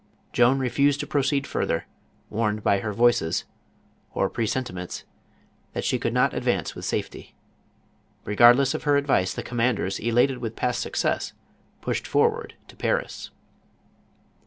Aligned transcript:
Joan 0.33 0.57
refused 0.57 0.99
to 1.01 1.05
proceed 1.05 1.45
further, 1.45 1.85
warned 2.31 2.63
by 2.63 2.79
her 2.79 2.91
voices, 2.91 3.45
or 4.15 4.31
presentiment, 4.31 5.03
that 5.73 5.83
she 5.85 5.99
could 5.99 6.11
not 6.11 6.33
advance 6.33 6.73
with 6.73 6.85
safety. 6.85 7.35
Regardless 8.25 8.73
of 8.73 8.81
her 8.85 8.97
advice, 8.97 9.31
the 9.35 9.43
commanders, 9.43 9.99
elated 9.99 10.39
with 10.39 10.55
past 10.55 10.81
success, 10.81 11.33
pushed 11.81 12.07
forward 12.07 12.55
to 12.67 12.75
Paris. 12.75 13.29